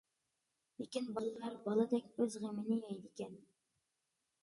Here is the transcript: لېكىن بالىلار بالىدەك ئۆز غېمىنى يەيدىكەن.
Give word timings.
لېكىن 0.83 1.09
بالىلار 1.17 1.59
بالىدەك 1.67 2.09
ئۆز 2.25 2.41
غېمىنى 2.47 2.83
يەيدىكەن. 2.83 3.41